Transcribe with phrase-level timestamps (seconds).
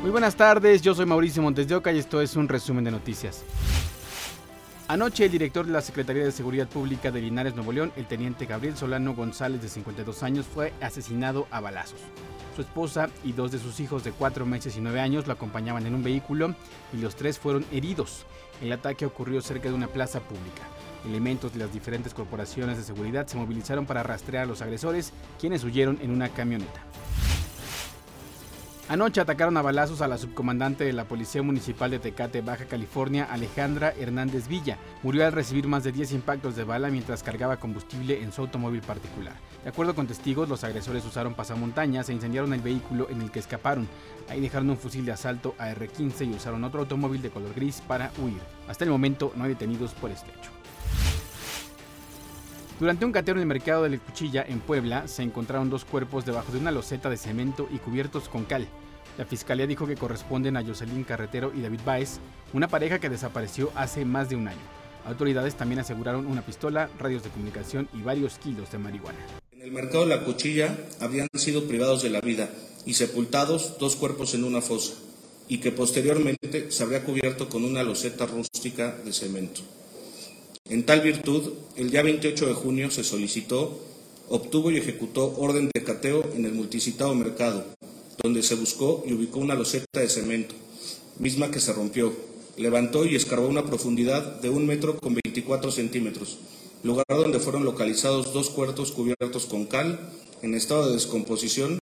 [0.00, 2.90] Muy buenas tardes, yo soy Mauricio Montes de Oca y esto es un resumen de
[2.90, 3.44] noticias.
[4.88, 8.46] Anoche el director de la Secretaría de Seguridad Pública de Linares, Nuevo León, el teniente
[8.46, 12.00] Gabriel Solano González de 52 años, fue asesinado a balazos.
[12.56, 15.84] Su esposa y dos de sus hijos de 4 meses y 9 años lo acompañaban
[15.84, 16.54] en un vehículo
[16.94, 18.24] y los tres fueron heridos.
[18.62, 20.62] El ataque ocurrió cerca de una plaza pública.
[21.04, 25.62] Elementos de las diferentes corporaciones de seguridad se movilizaron para rastrear a los agresores, quienes
[25.62, 26.80] huyeron en una camioneta.
[28.90, 33.28] Anoche atacaron a balazos a la subcomandante de la Policía Municipal de Tecate, Baja California,
[33.30, 34.78] Alejandra Hernández Villa.
[35.04, 38.80] Murió al recibir más de 10 impactos de bala mientras cargaba combustible en su automóvil
[38.80, 39.34] particular.
[39.62, 43.38] De acuerdo con testigos, los agresores usaron pasamontañas e incendiaron el vehículo en el que
[43.38, 43.86] escaparon.
[44.28, 48.10] Ahí dejaron un fusil de asalto AR-15 y usaron otro automóvil de color gris para
[48.18, 48.40] huir.
[48.66, 50.59] Hasta el momento no hay detenidos por este hecho.
[52.80, 56.24] Durante un cateo en el mercado de la Cuchilla, en Puebla, se encontraron dos cuerpos
[56.24, 58.66] debajo de una loseta de cemento y cubiertos con cal.
[59.18, 62.20] La fiscalía dijo que corresponden a Jocelyn Carretero y David Baez,
[62.54, 64.62] una pareja que desapareció hace más de un año.
[65.04, 69.18] Autoridades también aseguraron una pistola, radios de comunicación y varios kilos de marihuana.
[69.52, 72.48] En el mercado de la Cuchilla habían sido privados de la vida
[72.86, 74.94] y sepultados dos cuerpos en una fosa,
[75.48, 79.60] y que posteriormente se habría cubierto con una loseta rústica de cemento.
[80.70, 83.80] En tal virtud, el día 28 de junio se solicitó,
[84.28, 87.64] obtuvo y ejecutó orden de cateo en el multicitado mercado,
[88.22, 90.54] donde se buscó y ubicó una loseta de cemento,
[91.18, 92.12] misma que se rompió.
[92.56, 96.38] Levantó y escarbó una profundidad de un metro con 24 centímetros,
[96.84, 99.98] lugar donde fueron localizados dos cuerpos cubiertos con cal
[100.40, 101.79] en estado de descomposición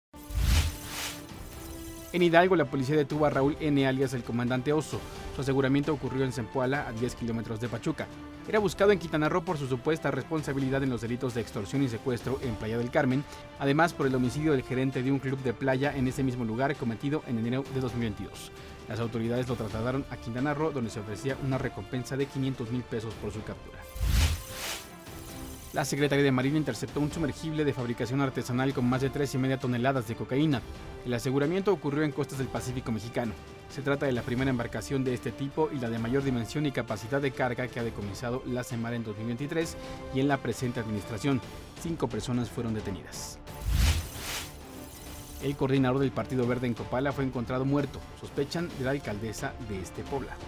[2.12, 3.86] en Hidalgo, la policía detuvo a Raúl N.
[3.86, 5.00] alias el comandante Oso.
[5.34, 8.06] Su aseguramiento ocurrió en Zempoala, a 10 kilómetros de Pachuca.
[8.48, 11.88] Era buscado en Quintana Roo por su supuesta responsabilidad en los delitos de extorsión y
[11.88, 13.22] secuestro en Playa del Carmen,
[13.58, 16.74] además por el homicidio del gerente de un club de playa en ese mismo lugar
[16.76, 18.52] cometido en enero de 2022.
[18.88, 22.82] Las autoridades lo trasladaron a Quintana Roo, donde se ofrecía una recompensa de 500 mil
[22.84, 23.78] pesos por su captura.
[25.74, 30.08] La Secretaría de Marina interceptó un sumergible de fabricación artesanal con más de 3,5 toneladas
[30.08, 30.62] de cocaína.
[31.04, 33.34] El aseguramiento ocurrió en costas del Pacífico mexicano.
[33.68, 36.72] Se trata de la primera embarcación de este tipo y la de mayor dimensión y
[36.72, 39.76] capacidad de carga que ha decomisado la Semar en 2023
[40.14, 41.38] y en la presente administración.
[41.82, 43.38] Cinco personas fueron detenidas.
[45.42, 48.00] El coordinador del Partido Verde en Copala fue encontrado muerto.
[48.18, 50.40] Sospechan de la alcaldesa de este poblado.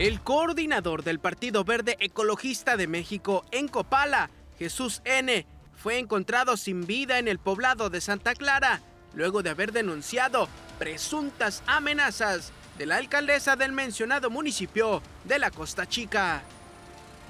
[0.00, 5.44] El coordinador del Partido Verde Ecologista de México en Copala, Jesús N.,
[5.76, 8.80] fue encontrado sin vida en el poblado de Santa Clara,
[9.12, 15.86] luego de haber denunciado presuntas amenazas de la alcaldesa del mencionado municipio de la Costa
[15.86, 16.40] Chica.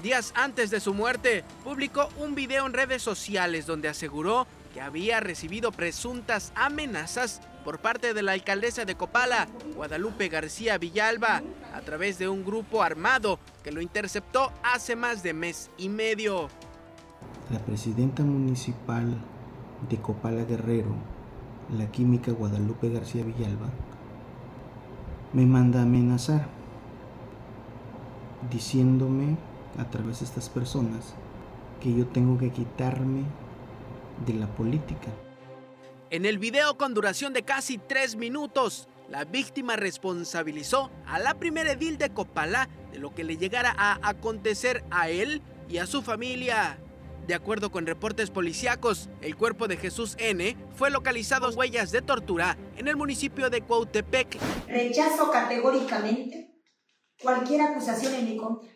[0.01, 5.19] Días antes de su muerte, publicó un video en redes sociales donde aseguró que había
[5.19, 11.43] recibido presuntas amenazas por parte de la alcaldesa de Copala, Guadalupe García Villalba,
[11.75, 16.49] a través de un grupo armado que lo interceptó hace más de mes y medio.
[17.51, 19.17] La presidenta municipal
[19.89, 20.95] de Copala Guerrero,
[21.77, 23.71] la química Guadalupe García Villalba,
[25.33, 26.49] me manda a amenazar,
[28.51, 29.37] diciéndome
[29.79, 31.15] a través de estas personas
[31.81, 33.23] que yo tengo que quitarme
[34.27, 35.09] de la política.
[36.11, 41.71] En el video con duración de casi tres minutos, la víctima responsabilizó a la primera
[41.71, 46.03] edil de Copala de lo que le llegara a acontecer a él y a su
[46.03, 46.81] familia.
[47.29, 52.03] De acuerdo con reportes policíacos, el cuerpo de Jesús N fue localizado en huellas de
[52.03, 54.37] tortura en el municipio de Cuautepec.
[54.67, 56.57] Rechazo categóricamente
[57.23, 58.69] cualquier acusación en mi contra.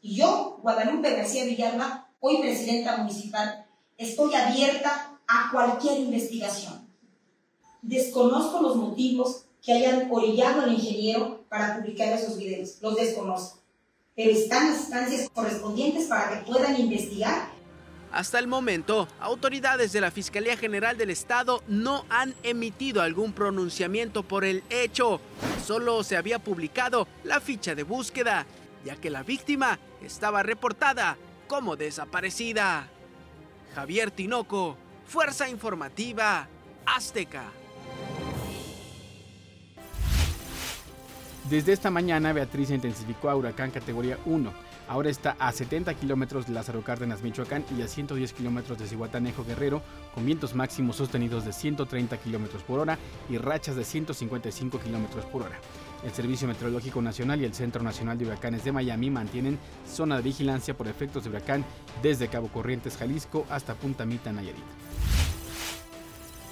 [0.00, 6.88] Yo, Guadalupe García Villalba, hoy presidenta municipal, estoy abierta a cualquier investigación.
[7.82, 13.58] Desconozco los motivos que hayan orillado al ingeniero para publicar esos videos, los desconozco,
[14.16, 17.50] pero están las instancias correspondientes para que puedan investigar.
[18.10, 24.22] Hasta el momento, autoridades de la Fiscalía General del Estado no han emitido algún pronunciamiento
[24.22, 25.20] por el hecho.
[25.66, 28.46] Solo se había publicado la ficha de búsqueda,
[28.82, 31.18] ya que la víctima estaba reportada
[31.48, 32.88] como desaparecida.
[33.74, 36.46] Javier Tinoco, Fuerza Informativa
[36.84, 37.44] Azteca.
[41.48, 44.52] Desde esta mañana, Beatriz intensificó a huracán categoría 1.
[44.86, 49.46] Ahora está a 70 kilómetros de Lázaro Cárdenas, Michoacán, y a 110 kilómetros de Cihuatanejo,
[49.46, 49.80] Guerrero,
[50.14, 52.98] con vientos máximos sostenidos de 130 kilómetros por hora
[53.30, 55.58] y rachas de 155 kilómetros por hora.
[56.04, 59.58] El Servicio Meteorológico Nacional y el Centro Nacional de Huracanes de Miami mantienen
[59.90, 61.64] zona de vigilancia por efectos de huracán
[62.02, 64.87] desde Cabo Corrientes, Jalisco, hasta Punta Mita, Nayarit.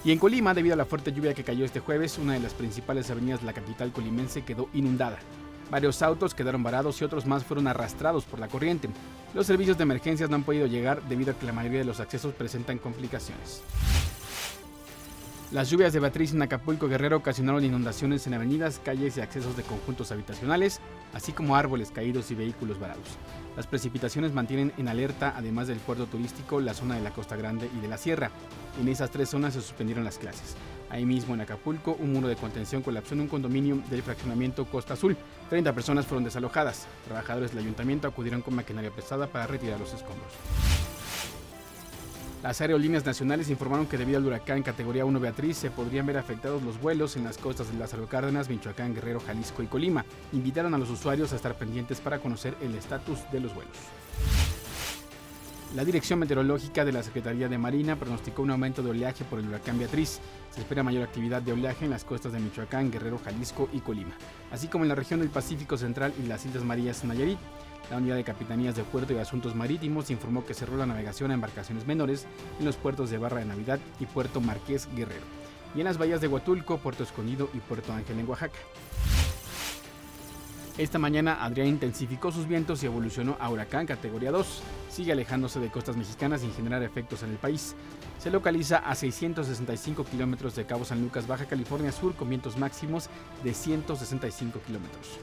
[0.07, 2.55] Y en Colima, debido a la fuerte lluvia que cayó este jueves, una de las
[2.55, 5.19] principales avenidas de la capital colimense quedó inundada.
[5.69, 8.89] Varios autos quedaron varados y otros más fueron arrastrados por la corriente.
[9.35, 11.99] Los servicios de emergencias no han podido llegar debido a que la mayoría de los
[11.99, 13.63] accesos presentan complicaciones.
[15.53, 19.63] Las lluvias de Beatriz en Acapulco Guerrero ocasionaron inundaciones en avenidas, calles y accesos de
[19.63, 20.81] conjuntos habitacionales,
[21.15, 23.17] así como árboles caídos y vehículos varados.
[23.55, 27.71] Las precipitaciones mantienen en alerta, además del puerto turístico, la zona de la Costa Grande
[27.77, 28.33] y de la Sierra.
[28.81, 30.57] En esas tres zonas se suspendieron las clases.
[30.91, 34.95] Ahí mismo en Acapulco, un muro de contención colapsó en un condominio del fraccionamiento Costa
[34.95, 35.17] Azul.
[35.49, 36.89] 30 personas fueron desalojadas.
[37.05, 40.33] Trabajadores del ayuntamiento acudieron con maquinaria pesada para retirar los escombros.
[42.43, 46.63] Las aerolíneas nacionales informaron que debido al huracán categoría 1 Beatriz se podrían ver afectados
[46.63, 50.05] los vuelos en las costas de Lázaro Cárdenas, Michoacán, Guerrero, Jalisco y Colima.
[50.33, 53.77] Invitaron a los usuarios a estar pendientes para conocer el estatus de los vuelos.
[55.75, 59.49] La Dirección Meteorológica de la Secretaría de Marina pronosticó un aumento de oleaje por el
[59.49, 60.21] huracán Beatriz.
[60.55, 64.17] Se espera mayor actividad de oleaje en las costas de Michoacán, Guerrero, Jalisco y Colima,
[64.53, 67.39] así como en la región del Pacífico Central y las Islas Marías Nayarit.
[67.91, 71.35] La unidad de capitanías de puerto y asuntos marítimos informó que cerró la navegación a
[71.35, 72.27] embarcaciones menores
[72.59, 75.25] en los puertos de Barra de Navidad y Puerto Marqués Guerrero,
[75.75, 78.59] y en las bahías de Huatulco, Puerto Escondido y Puerto Ángel en Oaxaca.
[80.79, 84.63] Esta mañana Adrián intensificó sus vientos y evolucionó a huracán categoría 2.
[84.91, 87.75] Sigue alejándose de costas mexicanas sin generar efectos en el país.
[88.19, 93.09] Se localiza a 665 kilómetros de Cabo San Lucas, Baja California Sur, con vientos máximos
[93.43, 95.19] de 165 kilómetros.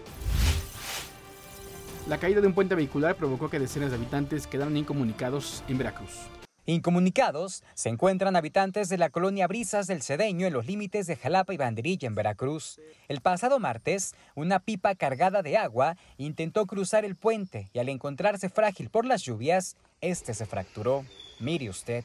[2.07, 6.27] La caída de un puente vehicular provocó que decenas de habitantes quedaran incomunicados en Veracruz.
[6.65, 11.53] Incomunicados se encuentran habitantes de la colonia Brisas del Cedeño en los límites de Jalapa
[11.53, 12.81] y Banderilla en Veracruz.
[13.07, 18.49] El pasado martes, una pipa cargada de agua intentó cruzar el puente y al encontrarse
[18.49, 21.05] frágil por las lluvias, este se fracturó.
[21.39, 22.03] Mire usted.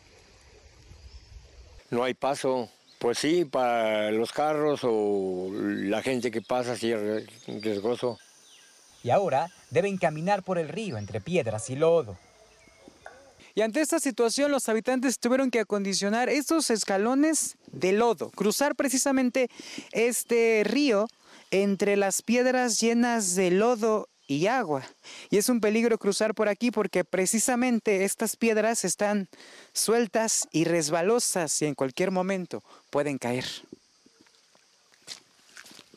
[1.91, 2.69] No hay paso.
[3.01, 7.27] Pues sí, para los carros o la gente que pasa, sí es
[7.63, 8.19] riesgoso.
[9.05, 12.17] Y ahora deben caminar por el río entre piedras y lodo.
[13.55, 19.51] Y ante esta situación los habitantes tuvieron que acondicionar estos escalones de lodo, cruzar precisamente
[19.93, 21.09] este río
[21.51, 24.85] entre las piedras llenas de lodo y agua.
[25.31, 29.29] Y es un peligro cruzar por aquí porque precisamente estas piedras están
[29.73, 33.47] sueltas y resbalosas y en cualquier momento pueden caer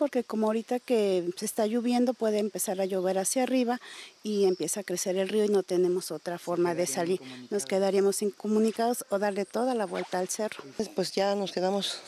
[0.01, 3.79] porque como ahorita que se está lloviendo puede empezar a llover hacia arriba
[4.23, 7.21] y empieza a crecer el río y no tenemos otra forma de salir.
[7.51, 10.63] Nos quedaríamos incomunicados o darle toda la vuelta al cerro.
[10.95, 11.99] Pues ya nos quedamos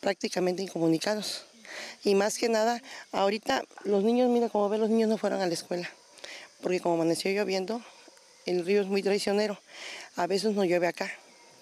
[0.00, 1.44] prácticamente incomunicados.
[2.04, 2.82] Y más que nada,
[3.12, 5.88] ahorita los niños, mira como ven, los niños no fueron a la escuela,
[6.60, 7.80] porque como amaneció lloviendo,
[8.44, 9.58] el río es muy traicionero.
[10.16, 11.10] A veces no llueve acá,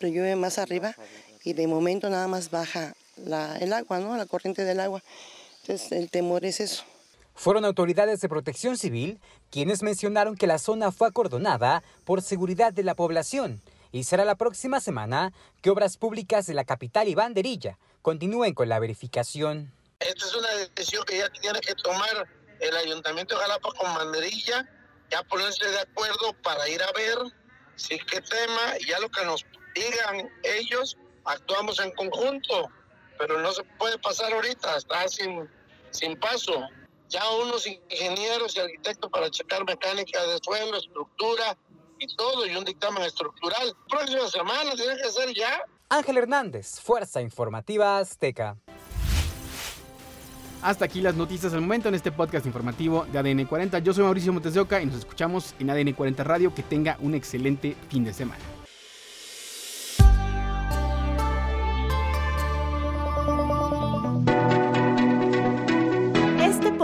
[0.00, 0.96] pero llueve más arriba
[1.44, 4.16] y de momento nada más baja el agua, ¿no?
[4.16, 5.00] La corriente del agua.
[5.62, 6.84] Entonces el temor es eso.
[7.34, 9.18] Fueron autoridades de protección civil
[9.50, 13.62] quienes mencionaron que la zona fue acordonada por seguridad de la población
[13.92, 18.68] y será la próxima semana que obras públicas de la capital y banderilla continúen con
[18.68, 19.72] la verificación.
[20.00, 22.28] Esta es una decisión que ya tiene que tomar
[22.60, 24.68] el Ayuntamiento de Jalapa con banderilla,
[25.10, 27.18] ya ponerse de acuerdo para ir a ver
[27.76, 32.70] si qué tema, y ya lo que nos digan ellos, actuamos en conjunto
[33.20, 35.46] pero no se puede pasar ahorita, está sin,
[35.90, 36.54] sin paso.
[37.10, 41.56] Ya unos ingenieros y arquitectos para checar mecánica de suelo, estructura
[41.98, 43.76] y todo, y un dictamen estructural.
[43.90, 45.62] Próxima semana tiene que ser ya.
[45.90, 48.56] Ángel Hernández, Fuerza Informativa Azteca.
[50.62, 53.80] Hasta aquí las noticias al momento en este podcast informativo de ADN 40.
[53.80, 56.54] Yo soy Mauricio Montes de Oca y nos escuchamos en ADN 40 Radio.
[56.54, 58.59] Que tenga un excelente fin de semana.